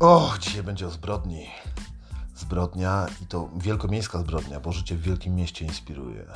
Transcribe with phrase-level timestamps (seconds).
[0.00, 1.46] O, dzisiaj będzie o zbrodni.
[2.36, 6.26] Zbrodnia i to wielkomiejska zbrodnia, bo życie w wielkim mieście inspiruje.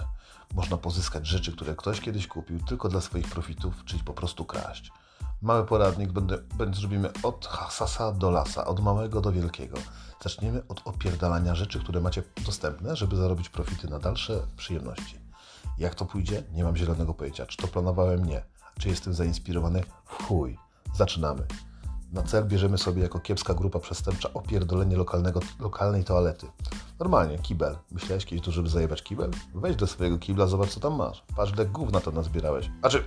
[0.55, 4.93] Można pozyskać rzeczy, które ktoś kiedyś kupił tylko dla swoich profitów, czyli po prostu kraść.
[5.43, 9.79] Mały poradnik będę, będę zrobimy od hasasa do lasa, od małego do wielkiego.
[10.23, 15.19] Zaczniemy od opierdalania rzeczy, które macie dostępne, żeby zarobić profity na dalsze przyjemności.
[15.79, 16.43] Jak to pójdzie?
[16.53, 17.47] Nie mam zielonego pojęcia.
[17.47, 18.25] Czy to planowałem?
[18.25, 18.43] Nie.
[18.79, 19.83] Czy jestem zainspirowany?
[20.05, 20.59] Chuj.
[20.95, 21.47] Zaczynamy.
[22.15, 26.47] Na cel bierzemy sobie jako kiepska grupa przestępcza opierdolenie lokalnego, lokalnej toalety.
[26.99, 27.77] Normalnie, kibel.
[27.93, 29.31] Myślałeś kiedyś tu, żeby zajebać kibel?
[29.55, 31.25] Wejdź do swojego kibla, zobacz co tam masz.
[31.37, 32.71] Patrz, ile gówna to nazbierałeś.
[32.83, 33.05] A czy...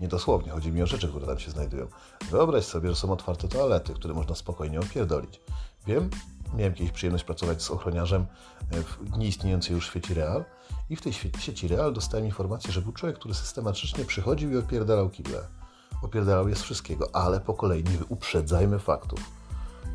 [0.00, 1.86] Nie dosłownie, chodzi mi o rzeczy, które tam się znajdują.
[2.30, 5.40] Wyobraź sobie, że są otwarte toalety, które można spokojnie opierdolić.
[5.86, 6.10] Wiem,
[6.54, 8.26] miałem kiedyś przyjemność pracować z ochroniarzem
[8.72, 10.44] w nieistniejącej już sieci Real
[10.90, 15.10] i w tej sieci Real dostałem informację, że był człowiek, który systematycznie przychodził i opierdalał
[15.10, 15.59] kible.
[16.02, 19.20] Opierdalał je z wszystkiego, ale po kolei nie uprzedzajmy faktów.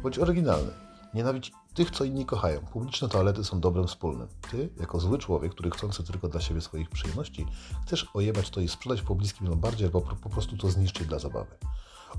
[0.03, 0.71] Bądź oryginalny.
[1.13, 2.59] Nienawidź tych, co inni kochają.
[2.59, 4.27] Publiczne toalety są dobrem wspólnym.
[4.51, 7.45] Ty, jako zły człowiek, który chcący tylko dla siebie swoich przyjemności,
[7.85, 11.57] chcesz ojebać to i sprzedać w pobliskim lombardzie albo po prostu to zniszczyć dla zabawy.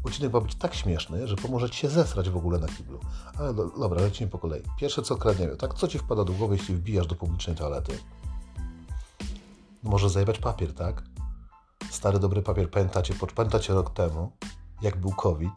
[0.04, 3.00] Odcinek ma być tak śmieszny, że pomoże Ci się zesrać w ogóle na kiblu.
[3.38, 4.62] Ale do, dobra, lecimy po kolei.
[4.78, 5.74] Pierwsze co kradniemy, tak?
[5.74, 7.98] Co Ci wpada do głowy, jeśli wbijasz do publicznej toalety?
[9.82, 11.02] Może zajebać papier, tak?
[11.90, 12.70] Stary, dobry papier.
[12.70, 14.30] Pamiętacie, pamiętacie rok temu,
[14.82, 15.52] jak był COVID,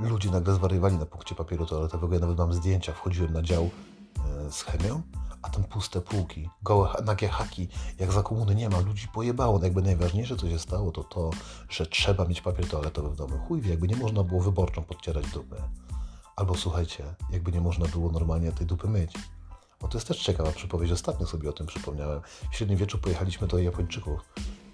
[0.00, 2.14] ludzie nagle zwariowali na punkcie papieru toaletowego.
[2.14, 2.92] Ja nawet mam zdjęcia.
[2.92, 3.70] Wchodziłem na dział
[4.46, 5.02] e, z chemią,
[5.42, 9.58] a tam puste półki, gołe, nagie haki, jak za komuny nie ma, ludzi pojebało.
[9.58, 11.30] No jakby najważniejsze, co się stało, to to,
[11.68, 13.38] że trzeba mieć papier toaletowy w domu.
[13.48, 15.56] Chuj wie, jakby nie można było wyborczą podcierać dupy.
[16.36, 19.12] Albo słuchajcie, jakby nie można było normalnie tej dupy myć.
[19.80, 20.92] Bo to jest też ciekawa przypowiedź.
[20.92, 22.20] Ostatnio sobie o tym przypomniałem.
[22.52, 24.20] W średniowieczu pojechaliśmy do Japończyków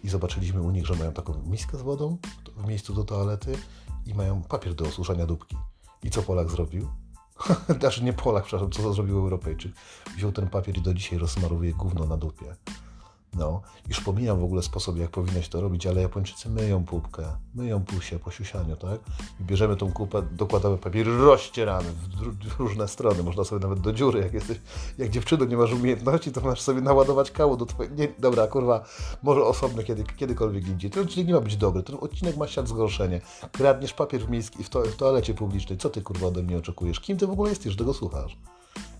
[0.05, 2.19] i zobaczyliśmy u nich, że mają taką miskę z wodą
[2.57, 3.59] w miejscu do toalety
[4.07, 5.57] i mają papier do osuszania dupki.
[6.03, 6.89] I co Polak zrobił?
[7.81, 9.73] Znaczy nie Polak, przepraszam, co zrobił Europejczyk.
[10.17, 12.57] Wziął ten papier i do dzisiaj rozsmarowuje gówno na dupie.
[13.39, 17.85] No, już pomijam w ogóle sposób, jak powinnaś to robić, ale Japończycy myją pupkę, myją
[17.85, 19.01] pusie po siusianiu, tak?
[19.41, 23.23] I bierzemy tą kupę, dokładamy papier, rozcieramy w, różne strony.
[23.23, 24.61] Można sobie nawet do dziury, jak jesteś,
[24.99, 27.93] jak dziewczyno nie masz umiejętności, to masz sobie naładować kało do twojej...
[27.93, 28.85] Nie, dobra, kurwa,
[29.23, 30.91] może osobne kiedy, kiedykolwiek indziej.
[30.91, 33.21] Ten odcinek nie ma być dobry, ten odcinek ma siać zgorszenie.
[33.53, 35.79] Kradniesz papier miejski, w, to, w toalecie publicznej.
[35.79, 37.01] Co ty, kurwa, ode mnie oczekujesz?
[37.01, 38.39] Kim ty w ogóle jesteś, że tego słuchasz?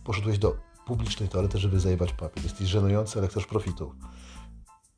[0.05, 2.45] Poszedłeś do publicznej toalety, żeby zajebać papier.
[2.45, 3.93] Jesteś żenujący, ale chcesz profitów.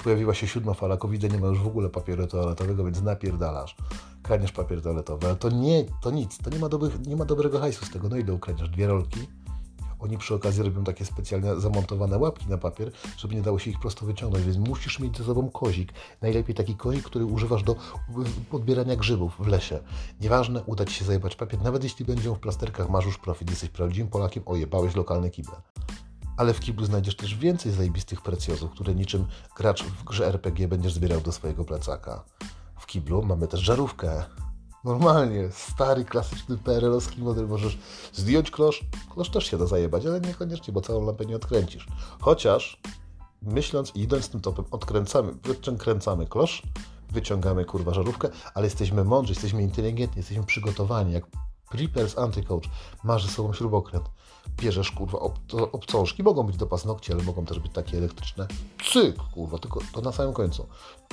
[0.04, 3.76] Pojawiła się siódma fala covid nie ma już w ogóle papieru toaletowego, więc napierdalasz.
[4.22, 7.58] Kradniesz papier toaletowy, ale to nie, to nic, to nie ma, dobrych, nie ma dobrego
[7.58, 8.08] hajsu z tego.
[8.08, 8.68] No ile ukradniesz?
[8.68, 9.28] Dwie rolki?
[10.00, 13.80] Oni przy okazji robią takie specjalnie zamontowane łapki na papier, żeby nie dało się ich
[13.80, 15.92] prosto wyciągnąć, więc musisz mieć ze sobą kozik.
[16.22, 17.76] Najlepiej taki kozik, który używasz do
[18.50, 19.80] podbierania grzybów w lesie.
[20.20, 23.68] Nieważne, uda Ci się zajebać papier, nawet jeśli będzie w plasterkach, masz już profit, jesteś
[23.68, 25.54] prawdziwym Polakiem, ojebałeś lokalne kible
[26.36, 29.26] ale w kiblu znajdziesz też więcej zajebistych precjozów, które niczym
[29.56, 32.24] gracz w grze RPG będziesz zbierał do swojego plecaka.
[32.78, 34.24] W kiblu mamy też żarówkę.
[34.84, 37.48] Normalnie, stary, klasyczny PRL-owski model.
[37.48, 37.78] Możesz
[38.12, 38.84] zdjąć klosz.
[39.10, 41.86] Klosz też się da zajebać, ale niekoniecznie, bo całą lampę nie odkręcisz.
[42.20, 42.80] Chociaż,
[43.42, 46.62] myśląc i idąc tym topem, odkręcamy, wykręcamy klosz,
[47.10, 51.12] wyciągamy kurwa żarówkę, ale jesteśmy mądrzy, jesteśmy inteligentni, jesteśmy przygotowani.
[51.12, 51.26] Jak
[51.70, 52.68] Preppers Anti-Coach
[53.04, 54.10] masz ze sobą śrubokręt
[54.56, 55.38] bierzesz, kurwa, ob,
[55.72, 58.46] obcążki, mogą być do paznokci, ale mogą też być takie elektryczne.
[58.92, 60.66] Cyk, kurwa, tylko to na samym końcu.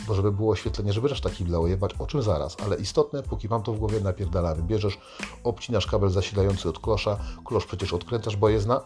[0.08, 3.50] Bo żeby było oświetlenie, żeby też taki dla ojebać, o czym zaraz, ale istotne, póki
[3.50, 4.64] mam to w głowie, napierdalamy.
[4.64, 4.98] Bierzesz,
[5.44, 8.82] obcinasz kabel zasilający od klosza, klosz przecież odkręcasz, bo jest na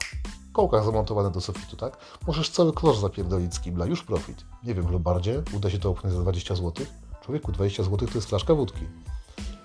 [0.53, 1.97] kołkach zamontowane do sufitu, tak?
[2.27, 4.45] Możesz cały klosz zapierdolić z kibla, już profit.
[4.63, 6.85] Nie wiem, lub bardziej, uda się to opchnąć za 20 zł.
[7.21, 8.85] Człowieku, 20 zł to jest flaszka wódki.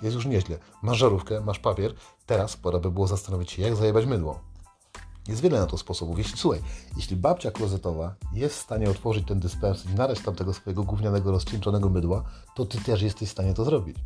[0.02, 0.58] Jest już nieźle.
[0.82, 1.94] Masz żarówkę, masz papier,
[2.26, 4.40] teraz pora by było zastanowić się, jak zajebać mydło.
[5.28, 6.18] Jest wiele na to sposobów.
[6.18, 6.62] Jeśli, słuchaj,
[6.96, 11.30] jeśli babcia klozetowa jest w stanie otworzyć ten dyspensy i narać tam tego swojego gównianego,
[11.30, 12.22] rozcieńczonego mydła,
[12.54, 13.96] to ty też jesteś w stanie to zrobić.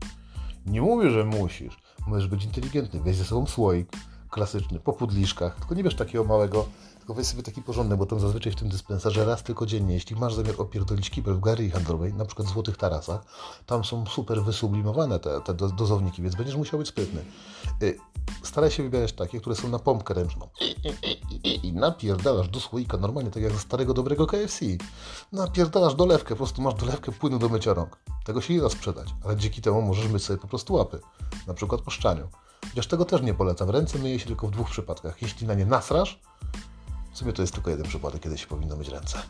[0.67, 1.79] Nie mówię, że musisz.
[2.07, 3.01] Możesz być inteligentny.
[3.01, 3.89] Weź ze sobą słoik
[4.31, 6.67] klasyczny, po pudliszkach, tylko nie bierz takiego małego
[7.01, 10.17] tylko weź sobie taki porządek, bo tam zazwyczaj w tym dyspenserze raz tylko dziennie, jeśli
[10.17, 13.21] masz zamiar opierdolić kibel w galerii handlowej, na przykład w Złotych Tarasach,
[13.67, 17.25] tam są super wysublimowane te, te dozowniki, więc będziesz musiał być sprytny.
[17.83, 17.99] Y,
[18.43, 20.49] staraj się wybierać takie, które są na pompkę ręczną.
[21.63, 24.65] I napierdalasz do słoika, normalnie tak jak ze starego dobrego KFC.
[25.33, 27.99] Napierdalasz dolewkę, po prostu masz dolewkę płynu do mycia rąk.
[28.25, 31.01] Tego się nie da sprzedać, ale dzięki temu możesz myć sobie po prostu łapy.
[31.47, 32.29] Na przykład po szczaniu.
[32.69, 33.71] Chociaż tego też nie polecam.
[33.71, 35.23] Ręce myje się tylko w dwóch przypadkach.
[35.23, 36.21] Jeśli na nie nasrasz,
[37.21, 39.23] sumie to jest tylko jeden przypadek, kiedy się powinno mieć ręce.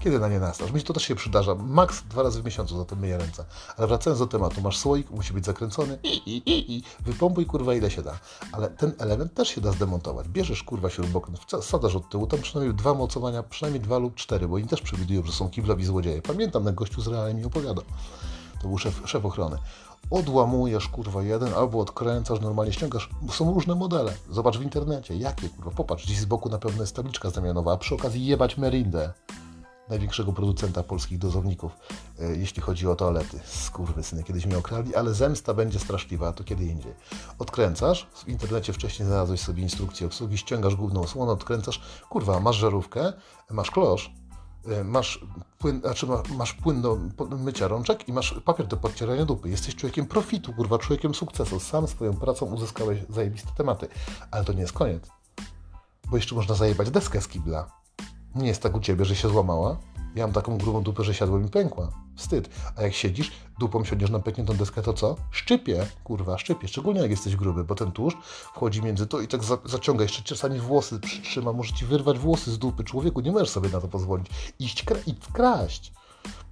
[0.00, 0.72] Kiedy na nie nastasz?
[0.72, 1.54] Mi to też się przydarza.
[1.54, 3.44] Maks dwa razy w miesiącu za tym myję ręce.
[3.76, 7.90] Ale wracając do tematu, masz słoik, musi być zakręcony i, i, i, wypompuj kurwa ile
[7.90, 8.18] się da.
[8.52, 10.28] Ale ten element też się da zdemontować.
[10.28, 14.54] Bierzesz kurwa śrubokręt, wsadzasz od tyłu, tam przynajmniej dwa mocowania, przynajmniej dwa lub cztery, bo
[14.56, 16.22] oni też przewidują, że są kiblowi złodzieje.
[16.22, 17.84] Pamiętam, ten gościu z realem mi opowiadał.
[18.64, 19.58] To był szef, szef ochrony
[20.10, 23.10] odłamujesz kurwa jeden albo odkręcasz, normalnie ściągasz.
[23.32, 24.14] Są różne modele.
[24.30, 25.70] Zobacz w internecie, jakie kurwa.
[25.70, 29.12] Popatrz, gdzieś z boku na pewno jest tabliczka zamianowa, a przy okazji jebać Merindę,
[29.88, 31.72] największego producenta polskich dozowników,
[32.20, 33.40] e, jeśli chodzi o toalety.
[34.02, 36.94] syny, kiedyś mnie okrali, ale zemsta będzie straszliwa, to kiedy indziej.
[37.38, 43.12] Odkręcasz, w internecie wcześniej znalazłeś sobie instrukcję obsługi, ściągasz główną osłonę, odkręcasz, kurwa, masz żarówkę,
[43.50, 44.12] masz klosz,
[44.84, 45.26] masz
[45.58, 46.06] płyn, znaczy
[46.36, 46.98] masz płyn do
[47.38, 49.50] mycia rączek i masz papier do podcierania dupy.
[49.50, 51.60] Jesteś człowiekiem profitu, kurwa, człowiekiem sukcesu.
[51.60, 53.88] Sam swoją pracą uzyskałeś zajebiste tematy.
[54.30, 55.08] Ale to nie jest koniec.
[56.10, 57.70] Bo jeszcze można zajebać deskę z kibla.
[58.34, 59.76] Nie jest tak u Ciebie, że się złamała.
[60.14, 61.90] Ja mam taką grubą dupę, że siadła mi pękła.
[62.16, 62.48] Wstyd.
[62.76, 65.16] A jak siedzisz, dupą siądziesz na pękniętą deskę, to co?
[65.30, 66.68] Szczypie, kurwa, szczypie.
[66.68, 68.16] Szczególnie jak jesteś gruby, bo ten tłuszcz
[68.54, 70.02] wchodzi między to i tak za, zaciąga.
[70.02, 71.52] Jeszcze czasami włosy przytrzyma.
[71.52, 72.84] Może ci wyrwać włosy z dupy.
[72.84, 74.26] Człowieku, nie możesz sobie na to pozwolić.
[74.58, 75.92] Iść kra i kraść.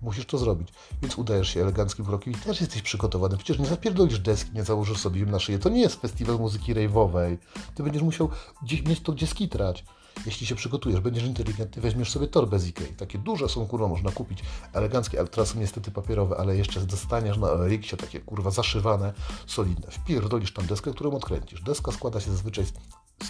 [0.02, 0.68] Musisz to zrobić.
[1.02, 3.36] Więc udajesz się eleganckim krokiem i też jesteś przygotowany.
[3.36, 5.58] Przecież nie zapierdolisz deski, nie założysz sobie im na szyję.
[5.58, 7.36] To nie jest festiwal muzyki rave'owej.
[7.74, 8.28] Ty będziesz musiał
[8.62, 9.84] gdzieś, mieć to gdzie skitrać.
[10.26, 12.94] Jeśli się przygotujesz, będziesz inteligentny, weźmiesz sobie torbę z Ikei.
[12.94, 14.38] Takie duże są, kurwa, można kupić.
[14.72, 19.12] Eleganckie, ale teraz są niestety papierowe, ale jeszcze dostaniesz na Riksie takie, kurwa, zaszywane,
[19.46, 19.90] solidne.
[19.90, 21.62] Wpierdolisz tam deskę, którą odkręcisz.
[21.62, 22.72] Deska składa się zazwyczaj z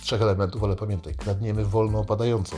[0.00, 2.56] trzech elementów, ale pamiętaj, kradniemy wolno opadającą.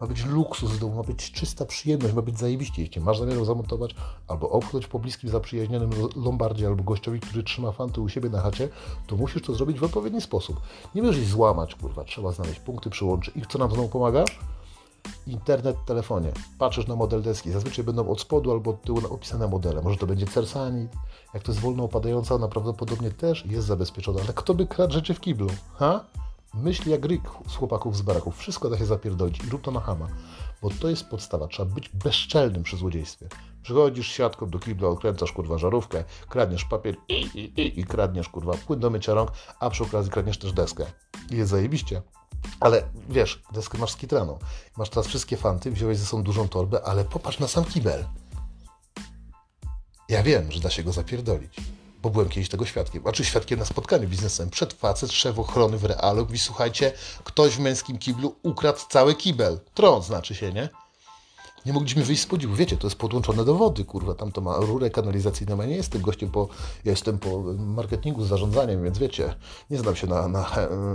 [0.00, 2.82] Ma być luksus domu, ma być czysta przyjemność, ma być zajebiście.
[2.82, 3.94] Jeśli masz zamiar zamontować
[4.28, 8.68] albo obchodzić po bliskim, zaprzyjaźnionym lombardzie albo gościowi, który trzyma fanty u siebie na chacie,
[9.06, 10.60] to musisz to zrobić w odpowiedni sposób.
[10.94, 12.04] Nie możesz ich złamać, kurwa.
[12.04, 13.36] Trzeba znaleźć punkty, przyłączyć.
[13.36, 14.24] I co nam znowu pomaga?
[15.26, 16.32] internet w telefonie.
[16.58, 17.50] Patrzysz na model deski.
[17.50, 19.82] Zazwyczaj będą od spodu albo od tyłu opisane modele.
[19.82, 20.92] Może to będzie Cersanit.
[21.34, 24.20] Jak to jest wolno opadająca, ona prawdopodobnie też jest zabezpieczona.
[24.24, 25.46] Ale kto by kradł rzeczy w kiblu?
[25.74, 26.04] Ha?
[26.54, 28.38] Myśl jak ryk z chłopaków z baraków.
[28.38, 30.08] Wszystko da się zapierdolić i rób to na hama.
[30.62, 31.48] Bo to jest podstawa.
[31.48, 33.28] Trzeba być bezczelnym przy złodziejstwie.
[33.62, 38.52] Przychodzisz siatką do kibla, odkręcasz kurwa żarówkę, kradniesz papier i, i, i, i kradniesz kurwa
[38.66, 40.86] płyn do mycia rąk, a przy okazji kradniesz też deskę.
[41.30, 42.02] I jest zajebiście.
[42.60, 44.38] Ale wiesz, deskę masz skitraną.
[44.76, 48.04] Masz teraz wszystkie fanty, wziąłeś ze sobą dużą torbę, ale popatrz na sam kibel.
[50.08, 51.56] Ja wiem, że da się go zapierdolić
[52.02, 54.50] bo byłem kiedyś tego świadkiem, znaczy świadkiem na spotkaniu biznesowym.
[54.50, 56.92] Przed facet, szef ochrony w realu mówi, słuchajcie,
[57.24, 59.60] ktoś w męskim kiblu ukradł cały kibel.
[59.74, 60.68] Tron znaczy się, nie?
[61.66, 62.54] Nie mogliśmy wyjść z podziwu.
[62.54, 64.14] Wiecie, to jest podłączone do wody, kurwa.
[64.14, 65.56] Tam to ma rurę kanalizacyjną.
[65.60, 66.48] Ja nie jestem gościem po,
[66.84, 69.34] jestem po marketingu z zarządzaniem, więc wiecie,
[69.70, 70.50] nie znam się na, na,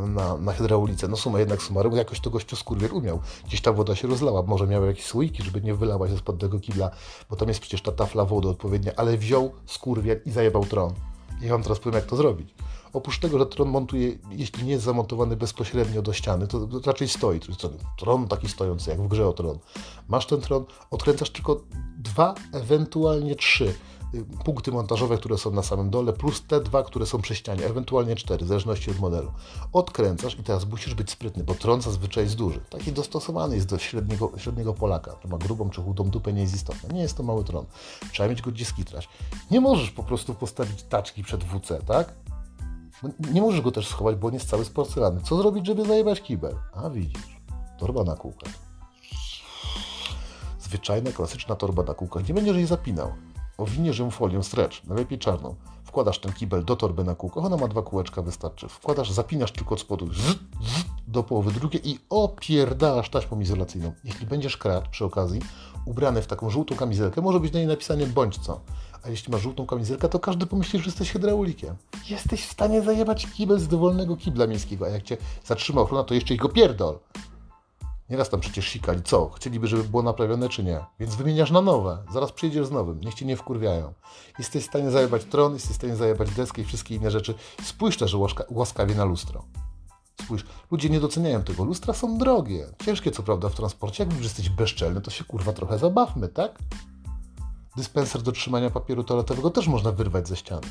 [0.07, 1.07] na, na hydraulice.
[1.07, 3.19] No suma jednak sumarum, jakoś to gościu skurwiel umiał.
[3.47, 4.43] Gdzieś ta woda się rozlała.
[4.43, 6.91] Może miał jakieś słoiki, żeby nie wylała się spod tego kibla,
[7.29, 10.93] bo tam jest przecież ta tafla wody odpowiednia, ale wziął skurwiel i zajebał tron.
[11.41, 12.55] I wam teraz powiem, jak to zrobić.
[12.95, 17.39] Oprócz tego, że tron montuje, jeśli nie jest zamontowany bezpośrednio do ściany, to raczej stoi.
[17.97, 19.59] Tron taki stojący, jak w grze o tron.
[20.07, 21.61] Masz ten tron, odkręcasz tylko
[21.97, 23.73] dwa, ewentualnie trzy
[24.13, 27.65] y, punkty montażowe, które są na samym dole, plus te dwa, które są przy ścianie,
[27.65, 29.31] ewentualnie cztery, w zależności od modelu.
[29.73, 32.59] Odkręcasz i teraz musisz być sprytny, bo tron zazwyczaj jest duży.
[32.69, 35.11] Taki dostosowany jest do średniego, średniego Polaka.
[35.11, 36.89] To ma grubą czy chudą dupę, nie jest istotne.
[36.93, 37.65] Nie jest to mały tron.
[38.11, 39.09] Trzeba mieć go gdzie skitrać.
[39.51, 42.13] Nie możesz po prostu postawić taczki przed WC, tak?
[43.03, 45.21] No, nie możesz go też schować, bo on jest cały z porcelany.
[45.21, 46.55] Co zrobić, żeby zajebać kibel?
[46.73, 47.39] A widzisz,
[47.77, 48.53] torba na kółkach.
[50.59, 52.27] Zwyczajna, klasyczna torba na kółkach.
[52.27, 53.11] Nie będziesz jej zapinał.
[53.57, 55.55] Owiniesz ją folią stretch, najlepiej czarną.
[55.83, 58.69] Wkładasz ten kibel do torby na kółkach, ona ma dwa kółeczka, wystarczy.
[58.69, 63.93] Wkładasz, zapinasz tylko od spodu zzz, zzz, do połowy drugie i opierdalasz taśmą izolacyjną.
[64.03, 65.41] Jeśli będziesz kradł przy okazji,
[65.85, 68.61] ubrany w taką żółtą kamizelkę, może być na niej napisane bądź co.
[69.05, 71.75] A jeśli masz żółtą kamizelkę, to każdy pomyśli, że jesteś hydraulikiem.
[72.09, 76.13] Jesteś w stanie zajebać kibel z dowolnego kibla miejskiego, a jak cię zatrzyma ochrona, to
[76.13, 76.99] jeszcze ich go pierdol.
[78.09, 79.03] Nieraz tam przecież sikali.
[79.03, 79.29] Co?
[79.29, 80.79] Chcieliby, żeby było naprawione, czy nie?
[80.99, 81.97] Więc wymieniasz na nowe.
[82.13, 83.01] Zaraz przyjdziesz z nowym.
[83.01, 83.93] Niech cię nie wkurwiają.
[84.39, 87.33] Jesteś w stanie zajebać tron, jesteś w stanie zajebać deskę i wszystkie inne rzeczy.
[87.63, 88.15] Spójrz też
[88.49, 89.45] łaskawie na lustro.
[90.23, 91.63] Spójrz, ludzie nie doceniają tego.
[91.63, 92.67] Lustra są drogie.
[92.85, 94.03] Ciężkie co prawda w transporcie.
[94.03, 96.59] Jak już jesteś bezczelny, to się kurwa trochę zabawmy, tak?
[97.77, 100.67] Dyspenser do trzymania papieru toaletowego też można wyrwać ze ściany.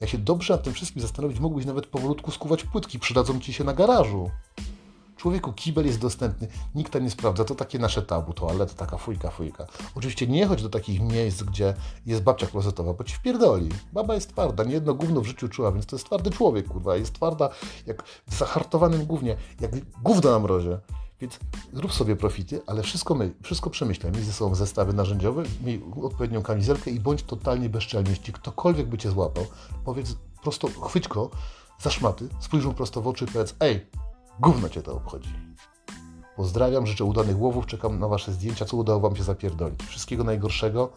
[0.00, 2.98] Jak się dobrze nad tym wszystkim zastanowić, mógłbyś nawet powolutku skuwać płytki.
[2.98, 4.30] Przydadzą ci się na garażu.
[5.16, 9.30] Człowieku, kibel jest dostępny, nikt tam nie sprawdza, to takie nasze tabu, toaleta, taka fujka,
[9.30, 9.66] fujka.
[9.94, 11.74] Oczywiście nie chodź do takich miejsc, gdzie
[12.06, 13.68] jest babcia klozetowa, bo ci wpierdoli.
[13.92, 16.96] Baba jest twarda, nie jedno gówno w życiu czuła, więc to jest twardy człowiek, kurwa,
[16.96, 17.48] jest twarda
[17.86, 19.70] jak w zahartowanym gównie, jak
[20.02, 20.78] gówno na mrozie.
[21.20, 21.38] Więc
[21.72, 24.12] rób sobie profity, ale wszystko, my, wszystko przemyślaj.
[24.12, 28.10] Miej ze sobą zestawy narzędziowe, miej odpowiednią kamizelkę i bądź totalnie bezczelny.
[28.10, 29.46] Jeśli ktokolwiek by Cię złapał,
[29.84, 31.30] powiedz prosto, chwyć go
[31.80, 33.86] za szmaty, spójrz mu prosto w oczy i powiedz, ej,
[34.40, 35.30] gówno Cię to obchodzi.
[36.36, 39.82] Pozdrawiam, życzę udanych łowów, czekam na Wasze zdjęcia, co udało Wam się zapierdolić.
[39.82, 40.92] Wszystkiego najgorszego.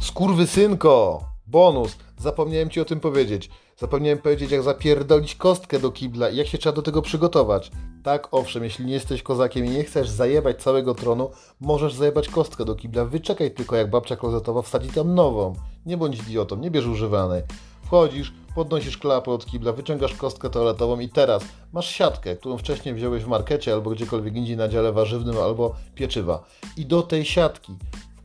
[0.00, 1.24] Skurwy synko!
[1.46, 1.96] Bonus!
[2.18, 3.50] Zapomniałem Ci o tym powiedzieć.
[3.76, 7.70] Zapomniałem powiedzieć, jak zapierdolić kostkę do kibla i jak się trzeba do tego przygotować.
[8.02, 11.30] Tak, owszem, jeśli nie jesteś kozakiem i nie chcesz zajebać całego tronu,
[11.60, 13.04] możesz zajebać kostkę do kibla.
[13.04, 15.52] Wyczekaj tylko, jak babcia klozetowa wsadzi tam nową.
[15.86, 17.42] Nie bądź idiotą, nie bierz używanej.
[17.86, 23.24] Wchodzisz, podnosisz klapę od kibla, wyciągasz kostkę toaletową i teraz masz siatkę, którą wcześniej wziąłeś
[23.24, 26.44] w markecie albo gdziekolwiek indziej na dziale warzywnym albo pieczywa.
[26.76, 27.72] I do tej siatki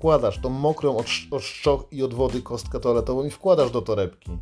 [0.02, 4.38] wkładasz tą mokrą od, od szczoch i od wody kostkę toaletową i wkładasz do torebki.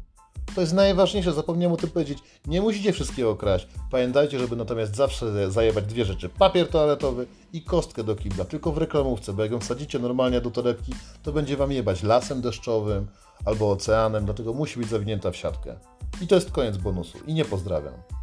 [0.56, 2.20] To jest najważniejsze, zapomniałem o tym powiedzieć.
[2.46, 3.68] Nie musicie wszystkiego kraść.
[3.92, 6.30] Pamiętajcie, żeby natomiast zawsze zajebać dwie rzeczy.
[6.30, 8.46] Papier toaletowy i kostkę do kibla.
[8.46, 12.42] Tylko w reklamówce, bo jak ją wsadzicie normalnie do torebki, to będzie wam jebać lasem
[12.42, 13.08] deszczowym
[13.46, 15.76] albo oceanem, dlatego musi być zawinięta w siatkę.
[16.22, 17.18] I to jest koniec bonusu.
[17.28, 18.19] I nie pozdrawiam.